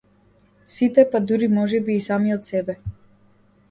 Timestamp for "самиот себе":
2.09-2.81